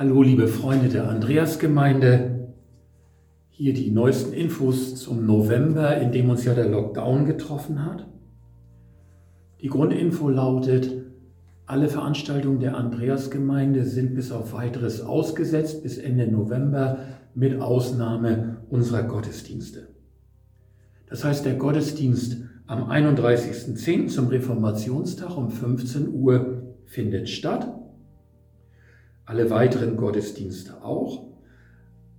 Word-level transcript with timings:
Hallo 0.00 0.22
liebe 0.22 0.48
Freunde 0.48 0.88
der 0.88 1.10
Andreasgemeinde, 1.10 2.54
hier 3.50 3.74
die 3.74 3.90
neuesten 3.90 4.32
Infos 4.32 4.96
zum 4.96 5.26
November, 5.26 5.94
in 5.98 6.10
dem 6.10 6.30
uns 6.30 6.42
ja 6.42 6.54
der 6.54 6.70
Lockdown 6.70 7.26
getroffen 7.26 7.84
hat. 7.84 8.08
Die 9.60 9.68
Grundinfo 9.68 10.30
lautet, 10.30 10.90
alle 11.66 11.90
Veranstaltungen 11.90 12.60
der 12.60 12.78
Andreasgemeinde 12.78 13.84
sind 13.84 14.14
bis 14.14 14.32
auf 14.32 14.54
weiteres 14.54 15.02
ausgesetzt 15.02 15.82
bis 15.82 15.98
Ende 15.98 16.28
November 16.28 17.00
mit 17.34 17.60
Ausnahme 17.60 18.62
unserer 18.70 19.02
Gottesdienste. 19.02 19.88
Das 21.10 21.24
heißt, 21.24 21.44
der 21.44 21.56
Gottesdienst 21.56 22.38
am 22.66 22.90
31.10. 22.90 24.08
zum 24.08 24.28
Reformationstag 24.28 25.36
um 25.36 25.50
15 25.50 26.08
Uhr 26.08 26.62
findet 26.86 27.28
statt 27.28 27.70
alle 29.30 29.48
weiteren 29.48 29.96
Gottesdienste 29.96 30.82
auch. 30.82 31.28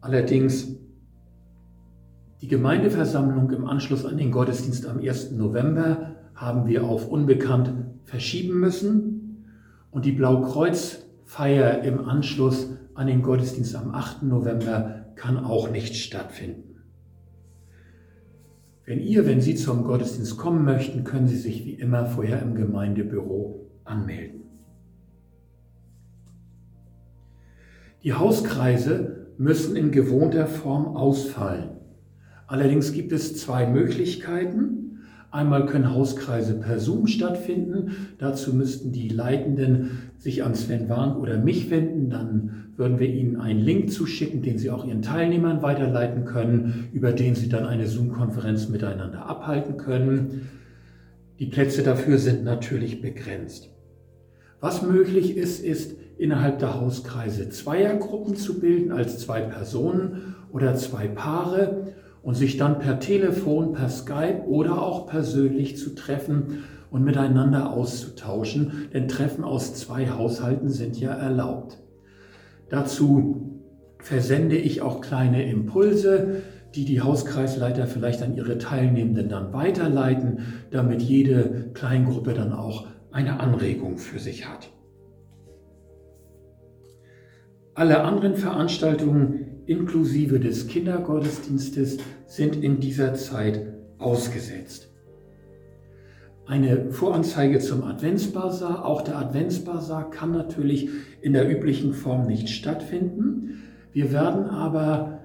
Allerdings 0.00 0.68
die 2.40 2.48
Gemeindeversammlung 2.48 3.50
im 3.50 3.66
Anschluss 3.66 4.06
an 4.06 4.16
den 4.16 4.32
Gottesdienst 4.32 4.86
am 4.86 5.00
1. 5.00 5.32
November 5.32 6.16
haben 6.34 6.66
wir 6.66 6.84
auf 6.84 7.06
unbekannt 7.06 7.74
verschieben 8.04 8.58
müssen 8.58 9.44
und 9.90 10.06
die 10.06 10.12
Blaukreuzfeier 10.12 11.82
im 11.82 12.08
Anschluss 12.08 12.70
an 12.94 13.06
den 13.06 13.20
Gottesdienst 13.20 13.76
am 13.76 13.94
8. 13.94 14.22
November 14.22 15.04
kann 15.14 15.36
auch 15.36 15.70
nicht 15.70 15.96
stattfinden. 15.96 16.80
Wenn 18.86 19.00
ihr, 19.00 19.26
wenn 19.26 19.42
Sie 19.42 19.56
zum 19.56 19.84
Gottesdienst 19.84 20.38
kommen 20.38 20.64
möchten, 20.64 21.04
können 21.04 21.28
Sie 21.28 21.36
sich 21.36 21.66
wie 21.66 21.74
immer 21.74 22.06
vorher 22.06 22.40
im 22.40 22.54
Gemeindebüro 22.54 23.70
anmelden. 23.84 24.43
Die 28.04 28.12
Hauskreise 28.12 29.28
müssen 29.38 29.76
in 29.76 29.90
gewohnter 29.90 30.46
Form 30.46 30.94
ausfallen. 30.94 31.70
Allerdings 32.46 32.92
gibt 32.92 33.12
es 33.12 33.38
zwei 33.38 33.66
Möglichkeiten. 33.66 35.00
Einmal 35.30 35.64
können 35.64 35.90
Hauskreise 35.90 36.60
per 36.60 36.78
Zoom 36.78 37.06
stattfinden. 37.06 37.92
Dazu 38.18 38.54
müssten 38.54 38.92
die 38.92 39.08
Leitenden 39.08 40.12
sich 40.18 40.44
an 40.44 40.54
Sven 40.54 40.90
Warnk 40.90 41.16
oder 41.16 41.38
mich 41.38 41.70
wenden. 41.70 42.10
Dann 42.10 42.66
würden 42.76 42.98
wir 42.98 43.08
Ihnen 43.08 43.40
einen 43.40 43.60
Link 43.60 43.90
zuschicken, 43.90 44.42
den 44.42 44.58
Sie 44.58 44.70
auch 44.70 44.84
Ihren 44.84 45.00
Teilnehmern 45.00 45.62
weiterleiten 45.62 46.26
können, 46.26 46.90
über 46.92 47.12
den 47.12 47.34
Sie 47.34 47.48
dann 47.48 47.64
eine 47.64 47.86
Zoom-Konferenz 47.86 48.68
miteinander 48.68 49.24
abhalten 49.26 49.78
können. 49.78 50.50
Die 51.38 51.46
Plätze 51.46 51.82
dafür 51.82 52.18
sind 52.18 52.44
natürlich 52.44 53.00
begrenzt. 53.00 53.73
Was 54.64 54.80
möglich 54.80 55.36
ist, 55.36 55.62
ist, 55.62 55.94
innerhalb 56.16 56.58
der 56.58 56.80
Hauskreise 56.80 57.50
Zweiergruppen 57.50 58.34
zu 58.34 58.60
bilden 58.60 58.92
als 58.92 59.18
zwei 59.18 59.42
Personen 59.42 60.36
oder 60.50 60.74
zwei 60.74 61.06
Paare 61.06 61.88
und 62.22 62.34
sich 62.34 62.56
dann 62.56 62.78
per 62.78 62.98
Telefon, 62.98 63.74
per 63.74 63.90
Skype 63.90 64.44
oder 64.46 64.80
auch 64.80 65.06
persönlich 65.06 65.76
zu 65.76 65.94
treffen 65.94 66.64
und 66.90 67.04
miteinander 67.04 67.74
auszutauschen, 67.74 68.88
denn 68.94 69.06
Treffen 69.06 69.44
aus 69.44 69.74
zwei 69.74 70.08
Haushalten 70.08 70.70
sind 70.70 70.98
ja 70.98 71.12
erlaubt. 71.12 71.82
Dazu 72.70 73.60
versende 73.98 74.56
ich 74.56 74.80
auch 74.80 75.02
kleine 75.02 75.46
Impulse, 75.46 76.36
die 76.74 76.86
die 76.86 77.02
Hauskreisleiter 77.02 77.86
vielleicht 77.86 78.22
an 78.22 78.34
ihre 78.34 78.56
Teilnehmenden 78.56 79.28
dann 79.28 79.52
weiterleiten, 79.52 80.38
damit 80.70 81.02
jede 81.02 81.70
Kleingruppe 81.74 82.32
dann 82.32 82.54
auch 82.54 82.93
eine 83.14 83.38
Anregung 83.38 83.96
für 83.96 84.18
sich 84.18 84.48
hat. 84.48 84.70
Alle 87.74 88.02
anderen 88.02 88.34
Veranstaltungen 88.34 89.62
inklusive 89.66 90.40
des 90.40 90.66
Kindergottesdienstes 90.66 91.98
sind 92.26 92.56
in 92.56 92.80
dieser 92.80 93.14
Zeit 93.14 93.72
ausgesetzt. 93.98 94.90
Eine 96.46 96.90
Voranzeige 96.90 97.60
zum 97.60 97.84
Adventsbasar. 97.84 98.84
Auch 98.84 99.02
der 99.02 99.16
Adventsbasar 99.16 100.10
kann 100.10 100.32
natürlich 100.32 100.90
in 101.22 101.34
der 101.34 101.48
üblichen 101.48 101.94
Form 101.94 102.26
nicht 102.26 102.48
stattfinden. 102.48 103.62
Wir 103.92 104.12
werden 104.12 104.46
aber 104.46 105.20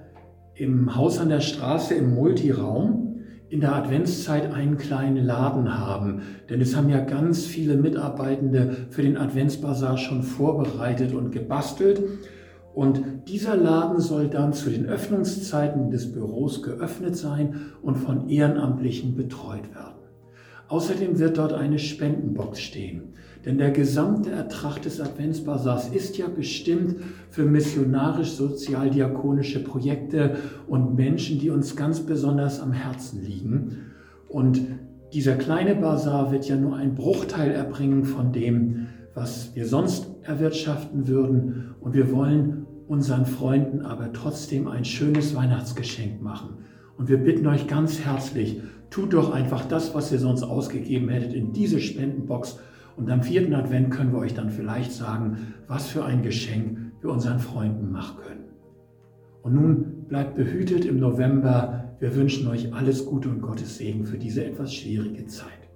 im 0.54 0.94
Haus 0.94 1.18
an 1.18 1.28
der 1.28 1.40
Straße 1.40 1.94
im 1.94 2.14
Multiraum 2.14 3.09
in 3.50 3.60
der 3.60 3.74
Adventszeit 3.74 4.52
einen 4.54 4.78
kleinen 4.78 5.26
Laden 5.26 5.76
haben. 5.78 6.22
Denn 6.48 6.60
es 6.60 6.76
haben 6.76 6.88
ja 6.88 7.00
ganz 7.00 7.44
viele 7.44 7.76
Mitarbeitende 7.76 8.86
für 8.90 9.02
den 9.02 9.16
Adventsbasar 9.16 9.98
schon 9.98 10.22
vorbereitet 10.22 11.12
und 11.12 11.32
gebastelt. 11.32 12.00
Und 12.74 13.02
dieser 13.28 13.56
Laden 13.56 14.00
soll 14.00 14.28
dann 14.28 14.52
zu 14.52 14.70
den 14.70 14.86
Öffnungszeiten 14.86 15.90
des 15.90 16.12
Büros 16.12 16.62
geöffnet 16.62 17.16
sein 17.16 17.72
und 17.82 17.96
von 17.96 18.28
Ehrenamtlichen 18.28 19.16
betreut 19.16 19.74
werden. 19.74 19.99
Außerdem 20.70 21.18
wird 21.18 21.36
dort 21.36 21.52
eine 21.52 21.78
Spendenbox 21.80 22.60
stehen. 22.60 23.14
Denn 23.44 23.58
der 23.58 23.72
gesamte 23.72 24.30
Ertrag 24.30 24.80
des 24.82 25.00
Adventsbasars 25.00 25.88
ist 25.88 26.16
ja 26.16 26.28
bestimmt 26.28 26.94
für 27.28 27.44
missionarisch-sozialdiakonische 27.44 29.64
Projekte 29.64 30.36
und 30.68 30.94
Menschen, 30.94 31.40
die 31.40 31.50
uns 31.50 31.74
ganz 31.74 32.06
besonders 32.06 32.60
am 32.60 32.72
Herzen 32.72 33.24
liegen. 33.24 33.78
Und 34.28 34.60
dieser 35.12 35.34
kleine 35.34 35.74
Basar 35.74 36.30
wird 36.30 36.46
ja 36.46 36.54
nur 36.54 36.76
ein 36.76 36.94
Bruchteil 36.94 37.50
erbringen 37.50 38.04
von 38.04 38.32
dem, 38.32 38.86
was 39.12 39.56
wir 39.56 39.66
sonst 39.66 40.06
erwirtschaften 40.22 41.08
würden. 41.08 41.74
Und 41.80 41.94
wir 41.94 42.12
wollen 42.12 42.64
unseren 42.86 43.26
Freunden 43.26 43.80
aber 43.80 44.12
trotzdem 44.12 44.68
ein 44.68 44.84
schönes 44.84 45.34
Weihnachtsgeschenk 45.34 46.22
machen. 46.22 46.58
Und 47.00 47.08
wir 47.08 47.16
bitten 47.16 47.46
euch 47.46 47.66
ganz 47.66 48.00
herzlich, 48.00 48.60
tut 48.90 49.14
doch 49.14 49.32
einfach 49.32 49.64
das, 49.64 49.94
was 49.94 50.12
ihr 50.12 50.18
sonst 50.18 50.42
ausgegeben 50.42 51.08
hättet, 51.08 51.32
in 51.32 51.54
diese 51.54 51.80
Spendenbox. 51.80 52.60
Und 52.94 53.10
am 53.10 53.22
vierten 53.22 53.54
Advent 53.54 53.90
können 53.90 54.12
wir 54.12 54.18
euch 54.18 54.34
dann 54.34 54.50
vielleicht 54.50 54.92
sagen, 54.92 55.54
was 55.66 55.86
für 55.86 56.04
ein 56.04 56.22
Geschenk 56.22 56.76
wir 57.00 57.08
unseren 57.08 57.38
Freunden 57.38 57.90
machen 57.90 58.18
können. 58.22 58.44
Und 59.40 59.54
nun 59.54 60.04
bleibt 60.08 60.34
behütet 60.34 60.84
im 60.84 61.00
November. 61.00 61.96
Wir 62.00 62.14
wünschen 62.14 62.46
euch 62.48 62.74
alles 62.74 63.06
Gute 63.06 63.30
und 63.30 63.40
Gottes 63.40 63.78
Segen 63.78 64.04
für 64.04 64.18
diese 64.18 64.44
etwas 64.44 64.74
schwierige 64.74 65.24
Zeit. 65.24 65.69